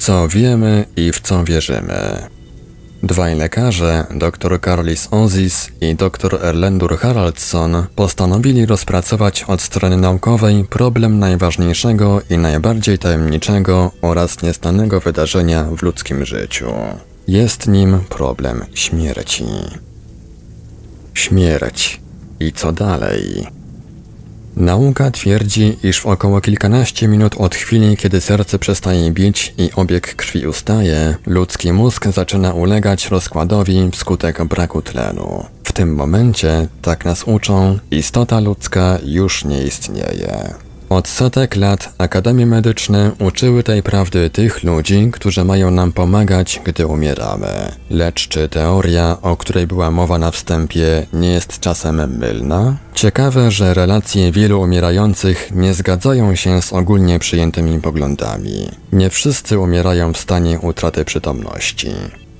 Co 0.01 0.27
wiemy 0.27 0.85
i 0.95 1.11
w 1.11 1.19
co 1.19 1.43
wierzymy. 1.43 2.27
Dwaj 3.03 3.35
lekarze, 3.35 4.05
dr 4.15 4.61
Carlis 4.61 5.07
Ozis 5.11 5.71
i 5.81 5.95
dr 5.95 6.39
Erlendur 6.41 6.97
Haraldsson, 6.97 7.85
postanowili 7.95 8.65
rozpracować 8.65 9.43
od 9.43 9.61
strony 9.61 9.97
naukowej 9.97 10.65
problem 10.69 11.19
najważniejszego 11.19 12.21
i 12.29 12.37
najbardziej 12.37 12.99
tajemniczego 12.99 13.91
oraz 14.01 14.41
nieznanego 14.41 14.99
wydarzenia 14.99 15.63
w 15.63 15.81
ludzkim 15.81 16.25
życiu. 16.25 16.71
Jest 17.27 17.67
nim 17.67 17.99
problem 18.09 18.65
śmierci. 18.73 19.45
Śmierć. 21.13 22.01
I 22.39 22.51
co 22.51 22.71
dalej? 22.71 23.47
Nauka 24.55 25.11
twierdzi, 25.11 25.77
iż 25.83 26.01
w 26.01 26.05
około 26.05 26.41
kilkanaście 26.41 27.07
minut 27.07 27.35
od 27.37 27.55
chwili, 27.55 27.97
kiedy 27.97 28.21
serce 28.21 28.59
przestaje 28.59 29.11
bić 29.11 29.53
i 29.57 29.69
obieg 29.75 30.15
krwi 30.15 30.47
ustaje, 30.47 31.15
ludzki 31.25 31.73
mózg 31.73 32.07
zaczyna 32.07 32.53
ulegać 32.53 33.07
rozkładowi 33.09 33.89
wskutek 33.91 34.43
braku 34.43 34.81
tlenu. 34.81 35.45
W 35.63 35.73
tym 35.73 35.95
momencie, 35.95 36.67
tak 36.81 37.05
nas 37.05 37.23
uczą, 37.23 37.79
istota 37.91 38.39
ludzka 38.39 38.99
już 39.03 39.45
nie 39.45 39.63
istnieje. 39.63 40.53
Od 40.91 41.07
setek 41.07 41.55
lat 41.55 41.93
akademie 41.97 42.45
medyczne 42.45 43.11
uczyły 43.19 43.63
tej 43.63 43.83
prawdy 43.83 44.29
tych 44.29 44.63
ludzi, 44.63 45.09
którzy 45.13 45.43
mają 45.43 45.71
nam 45.71 45.91
pomagać, 45.91 46.61
gdy 46.63 46.87
umieramy. 46.87 47.71
Lecz 47.89 48.27
czy 48.27 48.49
teoria, 48.49 49.17
o 49.21 49.37
której 49.37 49.67
była 49.67 49.91
mowa 49.91 50.17
na 50.17 50.31
wstępie, 50.31 51.05
nie 51.13 51.29
jest 51.29 51.59
czasem 51.59 52.17
mylna? 52.17 52.77
Ciekawe, 52.93 53.51
że 53.51 53.73
relacje 53.73 54.31
wielu 54.31 54.61
umierających 54.61 55.51
nie 55.51 55.73
zgadzają 55.73 56.35
się 56.35 56.61
z 56.61 56.73
ogólnie 56.73 57.19
przyjętymi 57.19 57.81
poglądami. 57.81 58.69
Nie 58.91 59.09
wszyscy 59.09 59.59
umierają 59.59 60.13
w 60.13 60.17
stanie 60.17 60.59
utraty 60.59 61.05
przytomności. 61.05 61.89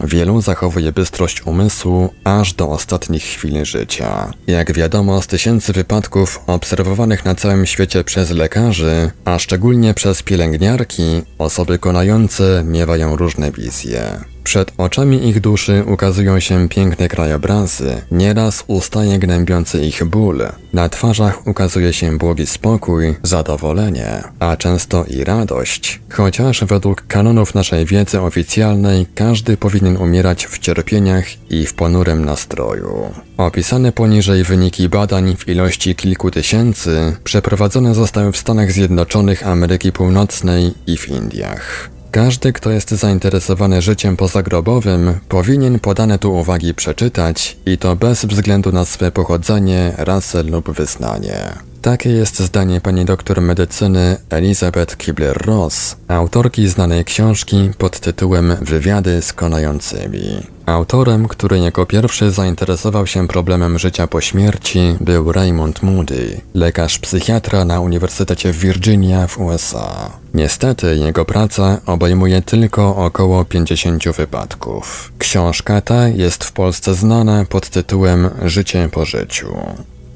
Wielu 0.04 0.42
zachowuje 0.42 0.92
bystrość 0.92 1.42
umysłu 1.46 2.14
aż 2.24 2.54
do 2.54 2.70
ostatnich 2.70 3.24
chwil 3.24 3.66
życia. 3.66 4.34
Jak 4.48 4.74
wiadomo 4.74 5.22
z 5.22 5.28
tysięcy 5.28 5.74
wypadków 5.74 6.40
obserwowanych 6.48 7.26
na 7.26 7.36
całym 7.36 7.66
świecie 7.66 8.04
przez 8.04 8.32
lekarzy, 8.32 9.12
a 9.26 9.40
szczególnie 9.40 9.94
przez 9.94 10.24
pielęgniarki, 10.24 11.22
osoby 11.38 11.80
konające 11.80 12.64
miewają 12.66 13.16
różne 13.16 13.52
wizje. 13.52 14.20
Przed 14.44 14.72
oczami 14.78 15.28
ich 15.30 15.42
duszy 15.42 15.84
ukazują 15.88 16.40
się 16.40 16.70
piękne 16.70 17.08
krajobrazy, 17.08 18.02
nieraz 18.12 18.64
ustaje 18.68 19.20
gnębiący 19.20 19.86
ich 19.86 20.06
ból. 20.06 20.44
Na 20.74 20.90
twarzach 20.90 21.48
ukazuje 21.48 21.94
się 21.94 22.18
błogi 22.18 22.48
spokój, 22.48 23.16
zadowolenie, 23.24 24.24
a 24.40 24.58
często 24.58 25.06
i 25.06 25.24
radość. 25.24 26.02
Chociaż 26.10 26.64
według 26.64 27.08
kanonów 27.08 27.56
naszej 27.56 27.86
wiedzy 27.86 28.22
oficjalnej 28.22 29.06
każdy 29.16 29.58
powinien 29.58 29.98
umierać 29.98 30.46
w 30.46 30.60
cierpieniach 30.60 31.26
i 31.50 31.66
w 31.66 31.74
ponurym 31.74 32.26
nastroju. 32.26 33.14
Opisane 33.38 33.92
poniżej 33.92 34.44
wyniki 34.44 34.90
badań 34.90 35.36
w 35.38 35.48
ilości 35.48 35.96
kilku 35.96 36.32
tysięcy 36.32 37.18
przeprowadzone 37.24 37.96
zostały 37.96 38.32
w 38.32 38.38
Stanach 38.38 38.72
Zjednoczonych 38.72 39.48
Ameryki 39.48 39.92
Północnej 39.92 40.74
i 40.88 40.98
w 40.98 41.10
Indiach. 41.10 41.90
Każdy, 42.12 42.54
kto 42.54 42.70
jest 42.72 42.90
zainteresowany 42.92 43.82
życiem 43.82 44.18
pozagrobowym, 44.18 45.20
powinien 45.30 45.80
podane 45.80 46.20
tu 46.20 46.36
uwagi 46.36 46.74
przeczytać 46.74 47.58
i 47.66 47.78
to 47.78 47.96
bez 47.96 48.26
względu 48.26 48.72
na 48.72 48.86
swe 48.86 49.12
pochodzenie, 49.12 49.94
rasę 49.98 50.44
lub 50.44 50.72
wyznanie. 50.72 51.71
Takie 51.82 52.10
jest 52.10 52.40
zdanie 52.40 52.82
pani 52.82 53.06
doktor 53.06 53.42
medycyny 53.42 54.18
Elizabeth 54.30 54.98
Kibler-Ross, 54.98 55.96
autorki 56.08 56.68
znanej 56.68 57.06
książki 57.06 57.72
pod 57.78 58.00
tytułem 58.00 58.56
Wywiady 58.62 59.22
z 59.22 59.34
konającymi. 59.34 60.48
Autorem, 60.66 61.28
który 61.28 61.60
jako 61.60 61.86
pierwszy 61.86 62.32
zainteresował 62.32 63.08
się 63.08 63.28
problemem 63.28 63.80
życia 63.80 64.08
po 64.08 64.22
śmierci, 64.22 64.96
był 65.00 65.32
Raymond 65.32 65.84
Moody, 65.84 66.42
lekarz 66.54 67.00
psychiatra 67.00 67.66
na 67.66 67.80
Uniwersytecie 67.80 68.52
Virginia 68.52 69.28
w 69.28 69.40
USA. 69.40 70.12
Niestety 70.34 70.98
jego 70.98 71.26
praca 71.26 71.82
obejmuje 71.86 72.42
tylko 72.42 72.96
około 72.96 73.46
50 73.46 74.10
wypadków. 74.10 75.12
Książka 75.18 75.82
ta 75.82 76.08
jest 76.08 76.44
w 76.44 76.52
Polsce 76.52 76.94
znana 76.94 77.46
pod 77.46 77.70
tytułem 77.70 78.30
Życie 78.46 78.90
po 78.92 79.06
życiu. 79.06 79.48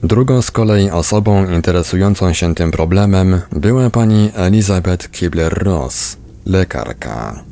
Drugą 0.05 0.41
z 0.41 0.51
kolei 0.51 0.89
osobą 0.91 1.50
interesującą 1.50 2.33
się 2.33 2.55
tym 2.55 2.71
problemem 2.71 3.41
była 3.51 3.89
pani 3.89 4.31
Elizabeth 4.35 5.09
Kibler-Ross, 5.09 6.17
lekarka. 6.45 7.43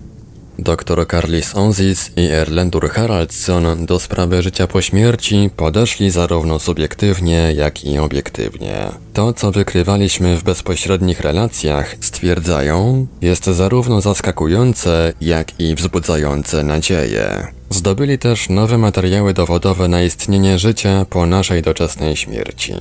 Dr 0.60 1.08
Carlis 1.08 1.56
Onzis 1.56 2.12
i 2.16 2.22
Erlendur 2.22 2.90
Haraldsson 2.90 3.86
do 3.86 4.00
sprawy 4.00 4.42
życia 4.42 4.68
po 4.68 4.82
śmierci 4.82 5.50
podeszli 5.56 6.10
zarówno 6.10 6.60
subiektywnie, 6.60 7.54
jak 7.56 7.86
i 7.86 7.98
obiektywnie. 7.98 8.90
To, 9.14 9.34
co 9.34 9.52
wykrywaliśmy 9.52 10.38
w 10.38 10.44
bezpośrednich 10.44 11.20
relacjach, 11.20 11.96
stwierdzają, 12.00 13.08
jest 13.22 13.46
zarówno 13.46 14.02
zaskakujące, 14.02 15.14
jak 15.22 15.60
i 15.60 15.76
wzbudzające 15.76 16.64
nadzieję. 16.64 17.48
Zdobyli 17.70 18.20
też 18.20 18.50
nowe 18.50 18.78
materiały 18.78 19.34
dowodowe 19.34 19.88
na 19.88 20.04
istnienie 20.04 20.60
życia 20.60 21.06
po 21.10 21.26
naszej 21.26 21.62
doczesnej 21.62 22.16
śmierci. 22.16 22.74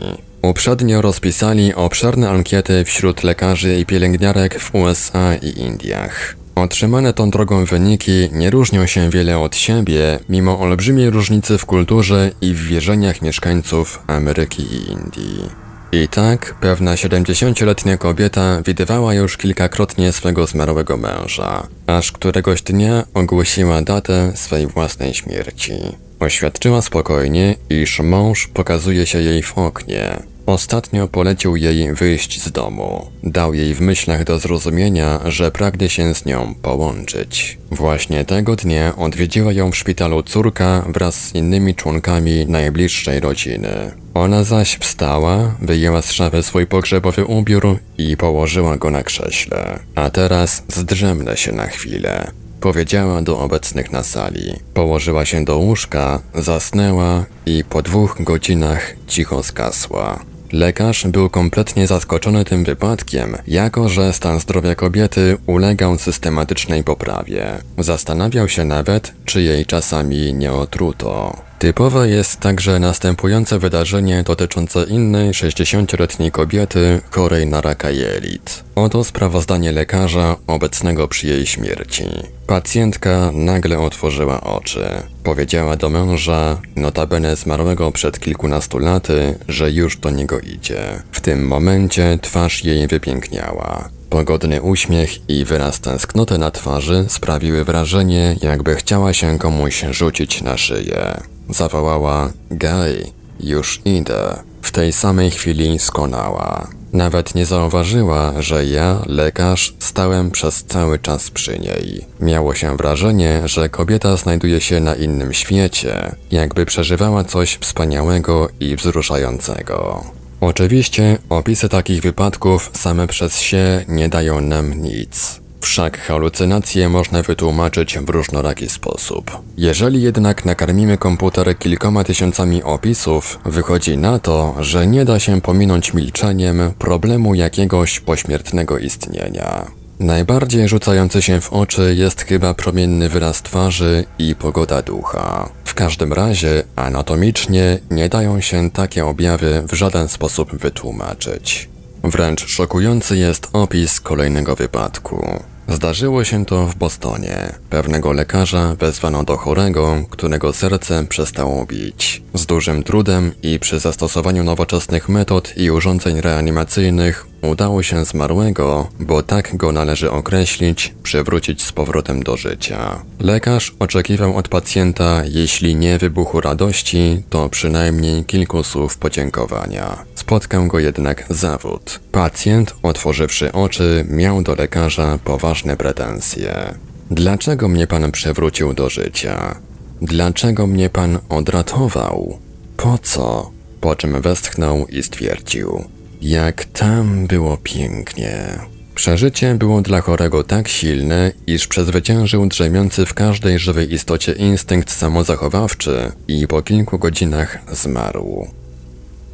Uprzednio 0.43 1.03
rozpisali 1.03 1.75
obszerne 1.75 2.31
ankiety 2.31 2.85
wśród 2.85 3.23
lekarzy 3.23 3.79
i 3.79 3.87
pielęgniarek 3.87 4.61
w 4.61 4.75
USA 4.75 5.35
i 5.35 5.61
Indiach. 5.61 6.42
Otrzymane 6.55 7.13
tą 7.13 7.31
drogą 7.31 7.65
wyniki 7.65 8.29
nie 8.33 8.51
różnią 8.51 8.87
się 8.87 9.11
wiele 9.11 9.39
od 9.39 9.57
siebie, 9.57 10.19
mimo 10.29 10.61
olbrzymiej 10.61 11.11
różnicy 11.11 11.59
w 11.59 11.67
kulturze 11.67 12.31
i 12.41 12.55
w 12.55 12.67
wierzeniach 12.67 13.23
mieszkańców 13.23 14.03
Ameryki 14.07 14.63
i 14.63 14.91
Indii. 14.91 15.63
I 15.93 16.09
tak 16.09 16.55
pewna 16.61 16.95
70-letnia 16.95 17.97
kobieta 17.97 18.63
widywała 18.63 19.15
już 19.15 19.37
kilkakrotnie 19.37 20.13
swego 20.13 20.47
zmarłego 20.47 20.97
męża, 20.97 21.67
aż 21.87 22.13
któregoś 22.13 22.63
dnia 22.63 23.05
ogłosiła 23.15 23.83
datę 23.83 24.33
swej 24.35 24.67
własnej 24.67 25.15
śmierci. 25.15 25.73
Oświadczyła 26.21 26.83
spokojnie, 26.83 27.55
iż 27.71 28.01
mąż 28.01 28.47
pokazuje 28.47 29.07
się 29.07 29.23
jej 29.23 29.43
w 29.43 29.59
oknie, 29.59 30.23
Ostatnio 30.47 31.09
polecił 31.09 31.57
jej 31.57 31.95
wyjść 31.95 32.43
z 32.43 32.53
domu. 32.53 33.11
Dał 33.23 33.55
jej 33.55 33.75
w 33.75 33.81
myślach 33.81 34.25
do 34.25 34.39
zrozumienia, 34.39 35.21
że 35.25 35.51
pragnie 35.51 35.89
się 35.89 36.15
z 36.15 36.25
nią 36.25 36.55
połączyć. 36.63 37.59
Właśnie 37.71 38.25
tego 38.25 38.57
dnia 38.57 38.97
odwiedziła 38.97 39.53
ją 39.53 39.71
w 39.71 39.77
szpitalu 39.77 40.23
córka 40.23 40.85
wraz 40.89 41.15
z 41.15 41.35
innymi 41.35 41.75
członkami 41.75 42.47
najbliższej 42.47 43.21
rodziny. 43.21 43.93
Ona 44.15 44.45
zaś 44.45 44.77
wstała, 44.77 45.57
wyjęła 45.63 46.03
z 46.03 46.13
szafy 46.13 46.43
swój 46.43 46.67
pogrzebowy 46.67 47.25
ubiór 47.25 47.79
i 47.99 48.17
położyła 48.17 48.77
go 48.77 48.91
na 48.91 49.03
krześle. 49.03 49.79
A 49.95 50.11
teraz 50.11 50.65
zdrzemnę 50.69 51.37
się 51.37 51.53
na 51.53 51.67
chwilę 51.67 52.33
powiedziała 52.63 53.23
do 53.23 53.39
obecnych 53.39 53.93
na 53.93 54.03
sali. 54.03 54.55
Położyła 54.75 55.25
się 55.25 55.45
do 55.45 55.59
łóżka, 55.59 56.21
zasnęła 56.35 57.25
i 57.47 57.65
po 57.65 57.83
dwóch 57.83 58.17
godzinach 58.21 58.95
cicho 59.07 59.43
skasła. 59.43 60.32
Lekarz 60.53 61.07
był 61.07 61.31
kompletnie 61.31 61.87
zaskoczony 61.87 62.45
tym 62.45 62.65
wypadkiem, 62.65 63.37
jako 63.47 63.89
że 63.89 64.13
stan 64.13 64.41
zdrowia 64.41 64.75
kobiety 64.75 65.37
ulegał 65.47 65.99
systematycznej 65.99 66.85
poprawie. 66.85 67.47
Zastanawiał 67.79 68.49
się 68.49 68.65
nawet, 68.65 69.13
czy 69.25 69.43
jej 69.43 69.67
czasami 69.67 70.35
nie 70.35 70.53
otruto. 70.53 71.37
Typowe 71.63 72.09
jest 72.09 72.41
także 72.41 72.79
następujące 72.79 73.59
wydarzenie 73.59 74.23
dotyczące 74.23 74.85
innej 74.85 75.31
60-letniej 75.31 76.31
kobiety 76.31 77.01
chorej 77.11 77.47
na 77.47 77.61
raka 77.61 77.91
jelit. 77.91 78.65
Oto 78.75 79.05
sprawozdanie 79.05 79.73
lekarza 79.73 80.37
obecnego 80.47 81.09
przy 81.09 81.27
jej 81.27 81.47
śmierci. 81.47 82.05
Pacjentka 82.47 83.31
nagle 83.33 83.79
otworzyła 83.79 84.41
oczy. 84.41 84.85
Powiedziała 85.25 85.77
do 85.77 85.91
męża, 85.91 86.61
notabene 86.77 87.37
zmarłego 87.37 87.93
przed 87.93 88.21
kilkunastu 88.21 88.79
laty, 88.79 89.39
że 89.49 89.71
już 89.71 89.97
do 89.97 90.11
niego 90.11 90.41
idzie. 90.41 91.03
W 91.13 91.21
tym 91.21 91.47
momencie 91.47 92.19
twarz 92.23 92.65
jej 92.65 92.87
wypiękniała. 92.87 93.89
Pogodny 94.11 94.63
uśmiech 94.63 95.31
i 95.31 95.45
wyraz 95.45 95.81
tęsknoty 95.81 96.39
na 96.39 96.51
twarzy 96.51 97.05
sprawiły 97.09 97.65
wrażenie, 97.65 98.37
jakby 98.43 98.75
chciała 98.75 99.13
się 99.13 99.39
komuś 99.39 99.85
rzucić 99.91 100.43
na 100.43 100.57
szyję. 100.57 101.32
Zawołała 101.53 102.33
Gaj, 102.51 103.13
już 103.41 103.81
idę. 103.85 104.43
W 104.63 104.73
tej 104.73 104.93
samej 104.93 105.31
chwili 105.31 105.79
skonała. 105.79 106.69
Nawet 106.93 107.35
nie 107.35 107.47
zauważyła, 107.47 108.43
że 108.43 108.67
ja, 108.67 109.03
lekarz, 109.07 109.75
stałem 109.79 110.31
przez 110.31 110.65
cały 110.65 110.99
czas 110.99 111.31
przy 111.31 111.59
niej. 111.59 112.05
Miało 112.21 112.55
się 112.55 112.77
wrażenie, 112.77 113.43
że 113.45 113.69
kobieta 113.69 114.17
znajduje 114.17 114.61
się 114.61 114.81
na 114.81 114.95
innym 114.95 115.33
świecie, 115.33 116.15
jakby 116.31 116.67
przeżywała 116.67 117.25
coś 117.25 117.59
wspaniałego 117.61 118.49
i 118.61 118.77
wzruszającego. 118.77 120.05
Oczywiście 120.41 121.19
opisy 121.29 121.69
takich 121.69 122.03
wypadków 122.03 122.71
same 122.75 123.07
przez 123.07 123.41
się 123.41 123.85
nie 123.89 124.09
dają 124.09 124.41
nam 124.41 124.75
nic. 124.75 125.42
Wszak 125.63 125.99
halucynacje 125.99 126.89
można 126.89 127.23
wytłumaczyć 127.23 127.99
w 127.99 128.09
różnoraki 128.09 128.69
sposób. 128.69 129.31
Jeżeli 129.57 130.03
jednak 130.03 130.45
nakarmimy 130.45 130.99
komputer 130.99 131.59
kilkoma 131.59 132.05
tysiącami 132.05 132.63
opisów, 132.63 133.39
wychodzi 133.45 133.99
na 133.99 134.19
to, 134.19 134.55
że 134.61 134.87
nie 134.87 135.05
da 135.05 135.19
się 135.19 135.41
pominąć 135.41 135.95
milczeniem 135.95 136.73
problemu 136.79 137.35
jakiegoś 137.35 138.01
pośmiertnego 138.01 138.79
istnienia. 138.79 139.67
Najbardziej 139.99 140.69
rzucający 140.69 141.23
się 141.23 141.41
w 141.41 141.53
oczy 141.53 141.95
jest 141.99 142.23
chyba 142.23 142.55
promienny 142.55 143.09
wyraz 143.09 143.43
twarzy 143.43 144.05
i 144.19 144.35
pogoda 144.35 144.83
ducha. 144.83 145.49
W 145.65 145.75
każdym 145.75 146.13
razie, 146.13 146.63
anatomicznie 146.77 147.79
nie 147.91 148.09
dają 148.09 148.41
się 148.41 148.71
takie 148.71 149.07
objawy 149.07 149.63
w 149.69 149.73
żaden 149.73 150.09
sposób 150.09 150.57
wytłumaczyć. 150.57 151.69
Wręcz 152.05 152.47
szokujący 152.47 153.17
jest 153.17 153.49
opis 153.53 154.01
kolejnego 154.01 154.57
wypadku. 154.57 155.43
Zdarzyło 155.69 156.25
się 156.25 156.45
to 156.45 156.67
w 156.67 156.75
Bostonie. 156.75 157.53
Pewnego 157.71 158.13
lekarza 158.13 158.75
wezwano 158.75 159.25
do 159.25 159.37
chorego, 159.37 160.05
którego 160.11 160.53
serce 160.53 161.07
przestało 161.07 161.67
bić. 161.67 162.23
Z 162.35 162.47
dużym 162.47 162.83
trudem 162.83 163.33
i 163.43 163.59
przy 163.59 163.79
zastosowaniu 163.79 164.45
nowoczesnych 164.45 165.09
metod 165.09 165.57
i 165.57 165.71
urządzeń 165.71 166.21
reanimacyjnych 166.21 167.32
udało 167.43 167.83
się 167.83 168.05
zmarłego, 168.05 168.89
bo 169.01 169.23
tak 169.23 169.57
go 169.57 169.73
należy 169.73 170.11
określić, 170.11 170.95
przywrócić 171.03 171.63
z 171.63 171.73
powrotem 171.73 172.23
do 172.23 172.37
życia. 172.37 173.03
Lekarz 173.21 173.75
oczekiwał 173.79 174.37
od 174.37 174.49
pacjenta, 174.49 175.23
jeśli 175.25 175.77
nie 175.77 175.99
wybuchu 175.99 176.41
radości, 176.41 177.23
to 177.31 177.49
przynajmniej 177.49 178.25
kilku 178.25 178.63
słów 178.63 178.97
podziękowania. 178.97 180.05
Spotkał 180.15 180.67
go 180.67 180.79
jednak 180.79 181.25
zawód. 181.31 182.01
Pacjent, 182.13 182.75
otworzywszy 182.83 183.53
oczy, 183.53 184.07
miał 184.09 184.43
do 184.43 184.55
lekarza 184.55 185.19
poważne 185.25 185.77
pretensje. 185.77 186.75
Dlaczego 187.11 187.69
mnie 187.69 187.87
pan 187.87 188.13
przewrócił 188.13 188.75
do 188.75 188.91
życia? 188.91 189.57
Dlaczego 190.03 190.67
mnie 190.67 190.91
pan 190.91 191.19
odratował? 191.29 192.39
Po 192.77 192.99
co? 192.99 193.51
Po 193.81 193.97
czym 193.97 194.21
westchnął 194.21 194.87
i 194.87 195.03
stwierdził: 195.03 195.85
Jak 196.23 196.65
tam 196.65 197.27
było 197.27 197.57
pięknie. 197.57 198.59
Przeżycie 198.95 199.55
było 199.55 199.83
dla 199.83 200.01
chorego 200.01 200.45
tak 200.45 200.69
silne, 200.69 201.33
iż 201.47 201.67
przezwyciężył 201.67 202.47
drzemiący 202.47 203.07
w 203.07 203.15
każdej 203.15 203.59
żywej 203.59 203.95
istocie 203.95 204.33
instynkt 204.33 204.91
samozachowawczy 204.91 206.13
i 206.29 206.47
po 206.49 206.63
kilku 206.63 206.99
godzinach 206.99 207.59
zmarł. 207.73 208.47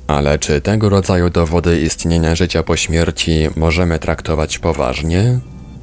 Ale 0.07 0.39
czy 0.39 0.61
tego 0.61 0.89
rodzaju 0.89 1.31
dowody 1.31 1.81
istnienia 1.81 2.35
życia 2.35 2.63
po 2.63 2.77
śmierci 2.77 3.49
możemy 3.57 3.99
traktować 3.99 4.59
poważnie? 4.59 5.39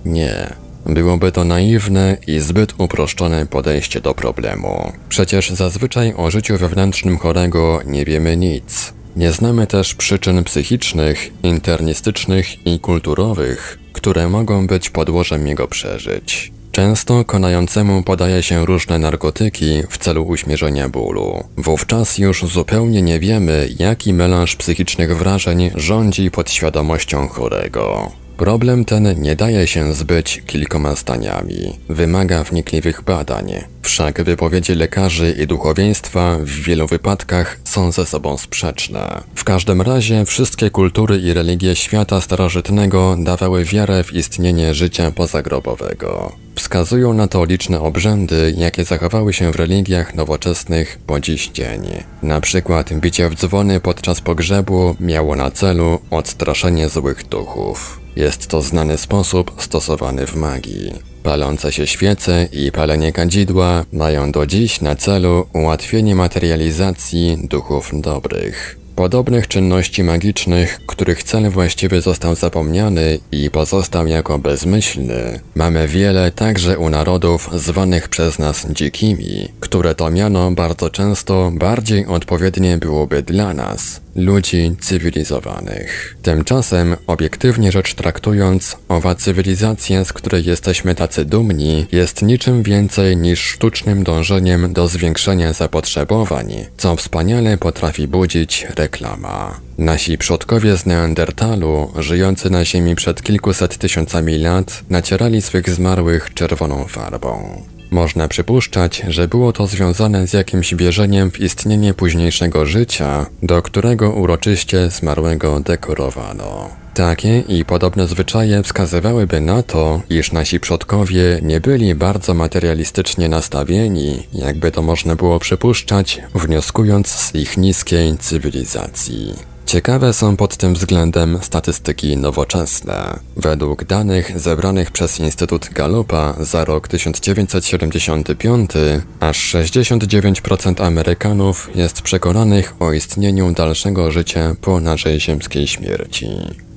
Nie. 0.06 0.54
Byłoby 0.86 1.32
to 1.32 1.44
naiwne 1.44 2.18
i 2.28 2.40
zbyt 2.40 2.74
uproszczone 2.78 3.46
podejście 3.46 4.02
do 4.02 4.14
problemu. 4.14 4.92
Przecież 5.10 5.50
zazwyczaj 5.50 6.14
o 6.18 6.32
życiu 6.32 6.58
wewnętrznym 6.58 7.18
chorego 7.18 7.80
nie 7.86 8.06
wiemy 8.06 8.38
nic. 8.38 8.94
Nie 9.16 9.32
znamy 9.32 9.68
też 9.68 9.96
przyczyn 9.96 10.44
psychicznych, 10.44 11.32
internistycznych 11.44 12.68
i 12.68 12.80
kulturowych, 12.80 13.80
które 13.94 14.30
mogą 14.30 14.68
być 14.68 14.90
podłożem 14.90 15.48
jego 15.48 15.68
przeżyć. 15.68 16.52
Często 16.72 17.26
konającemu 17.26 18.04
podaje 18.04 18.44
się 18.44 18.66
różne 18.66 19.00
narkotyki 19.00 19.84
w 19.90 19.98
celu 19.98 20.24
uśmierzenia 20.28 20.90
bólu. 20.90 21.44
Wówczas 21.58 22.18
już 22.18 22.44
zupełnie 22.46 23.02
nie 23.02 23.20
wiemy, 23.20 23.70
jaki 23.80 24.14
melanż 24.14 24.56
psychicznych 24.56 25.18
wrażeń 25.18 25.72
rządzi 25.76 26.32
podświadomością 26.32 27.28
chorego. 27.28 28.12
Problem 28.38 28.86
ten 28.86 29.22
nie 29.22 29.36
daje 29.36 29.68
się 29.68 29.94
zbyć 29.94 30.42
kilkoma 30.46 30.96
zdaniami. 30.96 31.80
Wymaga 31.90 32.44
wnikliwych 32.44 33.02
badań. 33.02 33.54
Wszak 33.82 34.24
wypowiedzi 34.24 34.76
lekarzy 34.76 35.36
i 35.44 35.48
duchowieństwa 35.48 36.38
w 36.40 36.50
wielu 36.50 36.88
wypadkach 36.88 37.60
są 37.64 37.92
ze 37.92 38.06
sobą 38.06 38.38
sprzeczne. 38.38 39.22
W 39.36 39.44
każdym 39.44 39.82
razie 39.82 40.26
wszystkie 40.26 40.70
kultury 40.70 41.18
i 41.18 41.34
religie 41.34 41.76
świata 41.76 42.22
starożytnego 42.22 43.18
dawały 43.20 43.66
wiarę 43.66 44.04
w 44.04 44.14
istnienie 44.14 44.74
życia 44.74 45.12
pozagrobowego. 45.12 46.32
Wskazują 46.56 47.14
na 47.14 47.28
to 47.28 47.46
liczne 47.46 47.80
obrzędy, 47.80 48.54
jakie 48.58 48.84
zachowały 48.84 49.34
się 49.34 49.52
w 49.52 49.56
religiach 49.56 50.16
nowoczesnych 50.16 51.00
po 51.08 51.20
dziś 51.20 51.50
dzień. 51.50 51.82
Na 52.24 52.42
przykład 52.42 52.94
bicie 52.94 53.30
w 53.30 53.36
dzwony 53.36 53.80
podczas 53.80 54.22
pogrzebu 54.22 54.96
miało 55.00 55.36
na 55.36 55.52
celu 55.52 56.00
odstraszenie 56.12 56.90
złych 56.90 57.28
duchów. 57.28 58.05
Jest 58.16 58.48
to 58.48 58.62
znany 58.62 58.98
sposób 58.98 59.52
stosowany 59.58 60.28
w 60.28 60.36
magii. 60.36 60.94
Palące 61.24 61.72
się 61.72 61.88
świece 61.88 62.48
i 62.52 62.72
palenie 62.72 63.12
kadzidła 63.12 63.86
mają 63.94 64.32
do 64.32 64.46
dziś 64.46 64.82
na 64.82 64.96
celu 64.96 65.48
ułatwienie 65.54 66.16
materializacji 66.16 67.38
duchów 67.44 67.92
dobrych. 67.94 68.78
Podobnych 68.96 69.48
czynności 69.48 70.04
magicznych, 70.04 70.80
których 70.88 71.24
cel 71.24 71.50
właściwy 71.50 72.02
został 72.02 72.36
zapomniany 72.36 73.20
i 73.32 73.50
pozostał 73.50 74.08
jako 74.08 74.40
bezmyślny, 74.40 75.40
mamy 75.56 75.88
wiele 75.88 76.32
także 76.32 76.78
u 76.80 76.90
narodów 76.90 77.50
zwanych 77.54 78.10
przez 78.10 78.40
nas 78.40 78.68
dzikimi, 78.72 79.48
które 79.60 79.96
to 79.96 80.10
miano 80.10 80.52
bardzo 80.52 80.90
często 80.90 81.52
bardziej 81.54 82.06
odpowiednie 82.06 82.78
byłoby 82.78 83.24
dla 83.24 83.54
nas, 83.54 84.02
ludzi 84.16 84.76
cywilizowanych. 84.80 86.18
Tymczasem, 86.22 86.96
obiektywnie 87.08 87.72
rzecz 87.72 87.94
traktując, 87.94 88.78
owa 88.90 89.16
cywilizacja, 89.16 90.06
z 90.06 90.14
której 90.14 90.46
jesteśmy 90.46 90.96
tacy 90.96 91.26
dumni, 91.26 91.86
jest 91.92 92.22
niczym 92.22 92.64
więcej 92.64 93.18
niż 93.18 93.40
sztucznym 93.40 94.04
dążeniem 94.04 94.74
do 94.74 94.88
zwiększenia 94.88 95.54
zapotrzebowań, 95.54 96.66
co 96.78 96.96
wspaniale 96.96 97.58
potrafi 97.58 98.08
budzić 98.08 98.68
reklama. 98.76 99.60
Nasi 99.78 100.18
przodkowie 100.18 100.78
z 100.78 100.86
Neandertalu, 100.86 101.92
żyjący 102.00 102.50
na 102.50 102.66
Ziemi 102.66 102.96
przed 102.96 103.24
kilkuset 103.24 103.78
tysiącami 103.78 104.38
lat, 104.38 104.84
nacierali 104.90 105.42
swych 105.42 105.70
zmarłych 105.70 106.34
czerwoną 106.34 106.86
farbą. 106.88 107.62
Można 107.92 108.28
przypuszczać, 108.28 109.04
że 109.08 109.28
było 109.28 109.54
to 109.54 109.68
związane 109.68 110.28
z 110.28 110.34
jakimś 110.34 110.76
wierzeniem 110.76 111.32
w 111.32 111.40
istnienie 111.40 111.94
późniejszego 111.94 112.66
życia, 112.66 113.26
do 113.44 113.62
którego 113.62 114.12
uroczyście 114.12 114.90
zmarłego 114.90 115.60
dekorowano. 115.60 116.70
Takie 116.94 117.40
i 117.40 117.66
podobne 117.66 118.08
zwyczaje 118.08 118.64
wskazywałyby 118.64 119.42
na 119.42 119.64
to, 119.64 120.02
iż 120.10 120.32
nasi 120.32 120.60
przodkowie 120.60 121.40
nie 121.42 121.60
byli 121.62 121.96
bardzo 121.96 122.34
materialistycznie 122.34 123.30
nastawieni, 123.30 124.28
jakby 124.34 124.72
to 124.72 124.82
można 124.82 125.16
było 125.16 125.40
przypuszczać, 125.40 126.22
wnioskując 126.36 127.08
z 127.08 127.36
ich 127.36 127.58
niskiej 127.58 128.18
cywilizacji. 128.18 129.55
Ciekawe 129.66 130.14
są 130.14 130.38
pod 130.38 130.58
tym 130.58 130.74
względem 130.74 131.40
statystyki 131.42 132.18
nowoczesne. 132.18 133.20
Według 133.38 133.84
danych 133.84 134.40
zebranych 134.40 134.92
przez 134.92 135.20
Instytut 135.20 135.70
Gallupa 135.70 136.36
za 136.40 136.66
rok 136.66 136.88
1975, 136.88 138.72
aż 139.20 139.56
69% 139.56 140.84
Amerykanów 140.86 141.70
jest 141.76 142.02
przekonanych 142.02 142.74
o 142.80 142.94
istnieniu 142.94 143.52
dalszego 143.52 144.12
życia 144.12 144.56
po 144.62 144.80
naszej 144.80 145.20
ziemskiej 145.20 145.68
śmierci. 145.68 146.28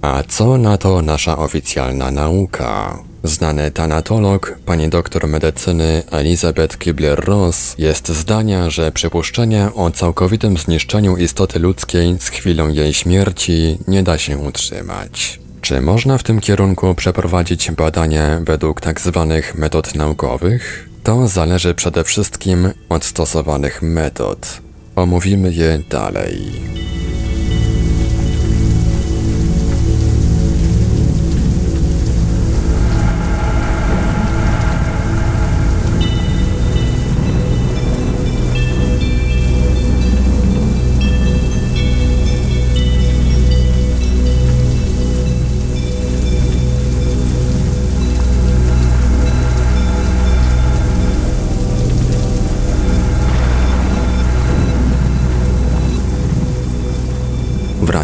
A 0.03 0.23
co 0.29 0.59
na 0.59 0.77
to 0.77 1.03
nasza 1.03 1.39
oficjalna 1.39 2.11
nauka? 2.11 2.99
Znany 3.25 3.71
tanatolog, 3.71 4.59
pani 4.67 4.89
doktor 4.89 5.29
medycyny 5.29 6.03
Elizabeth 6.11 6.79
Kibler-Ross 6.79 7.75
jest 7.79 8.09
zdania, 8.09 8.71
że 8.71 8.93
przypuszczenia 8.93 9.75
o 9.75 9.91
całkowitym 9.91 10.57
zniszczeniu 10.57 11.17
istoty 11.17 11.59
ludzkiej 11.59 12.17
z 12.21 12.29
chwilą 12.29 12.69
jej 12.69 12.95
śmierci 12.95 13.79
nie 13.89 14.03
da 14.03 14.19
się 14.19 14.39
utrzymać. 14.39 15.41
Czy 15.61 15.81
można 15.81 16.19
w 16.19 16.23
tym 16.23 16.41
kierunku 16.41 16.95
przeprowadzić 16.95 17.71
badania 17.71 18.41
według 18.45 18.81
tzw. 18.81 19.27
Tak 19.29 19.55
metod 19.55 19.95
naukowych? 19.95 20.89
To 21.03 21.29
zależy 21.29 21.75
przede 21.75 22.05
wszystkim 22.05 22.69
od 22.89 23.05
stosowanych 23.05 23.83
metod. 23.83 24.61
Omówimy 24.97 25.53
je 25.53 25.83
dalej. 25.91 26.39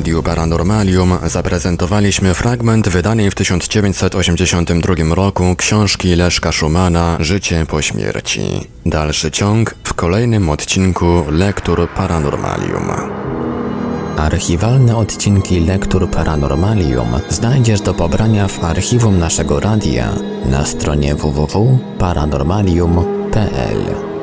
Radiu 0.04 0.22
Paranormalium 0.22 1.18
zaprezentowaliśmy 1.26 2.34
fragment 2.34 2.88
wydanej 2.88 3.30
w 3.30 3.34
1982 3.34 5.14
roku 5.14 5.56
książki 5.56 6.16
Leszka 6.16 6.52
Szumana 6.52 7.16
Życie 7.20 7.66
po 7.66 7.82
śmierci. 7.82 8.68
Dalszy 8.86 9.30
ciąg 9.30 9.74
w 9.84 9.94
kolejnym 9.94 10.50
odcinku 10.50 11.24
Lektur 11.30 11.88
Paranormalium. 11.96 12.88
Archiwalne 14.16 14.96
odcinki 14.96 15.60
Lektur 15.60 16.10
Paranormalium 16.10 17.08
znajdziesz 17.28 17.80
do 17.80 17.94
pobrania 17.94 18.48
w 18.48 18.64
archiwum 18.64 19.18
naszego 19.18 19.60
radia 19.60 20.08
na 20.46 20.66
stronie 20.66 21.14
www.paranormalium.pl. 21.14 24.13